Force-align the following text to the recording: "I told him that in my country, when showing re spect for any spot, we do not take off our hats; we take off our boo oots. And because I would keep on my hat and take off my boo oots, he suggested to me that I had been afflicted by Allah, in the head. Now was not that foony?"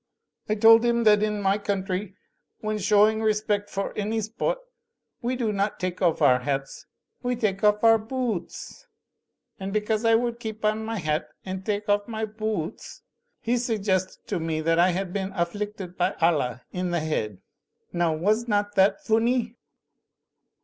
"I 0.49 0.55
told 0.55 0.83
him 0.83 1.03
that 1.03 1.21
in 1.21 1.43
my 1.43 1.59
country, 1.59 2.15
when 2.61 2.79
showing 2.79 3.21
re 3.21 3.33
spect 3.35 3.69
for 3.69 3.95
any 3.95 4.19
spot, 4.21 4.57
we 5.21 5.35
do 5.35 5.53
not 5.53 5.79
take 5.79 6.01
off 6.01 6.23
our 6.23 6.39
hats; 6.39 6.87
we 7.21 7.35
take 7.35 7.63
off 7.63 7.83
our 7.83 7.99
boo 7.99 8.37
oots. 8.39 8.87
And 9.59 9.71
because 9.71 10.03
I 10.03 10.15
would 10.15 10.39
keep 10.39 10.65
on 10.65 10.83
my 10.83 10.97
hat 10.97 11.27
and 11.45 11.63
take 11.63 11.87
off 11.87 12.07
my 12.07 12.25
boo 12.25 12.69
oots, 12.71 13.01
he 13.41 13.57
suggested 13.57 14.25
to 14.25 14.39
me 14.39 14.59
that 14.61 14.79
I 14.79 14.89
had 14.89 15.13
been 15.13 15.33
afflicted 15.33 15.95
by 15.97 16.13
Allah, 16.13 16.63
in 16.71 16.89
the 16.89 17.01
head. 17.01 17.37
Now 17.93 18.11
was 18.15 18.47
not 18.47 18.73
that 18.73 19.03
foony?" 19.05 19.53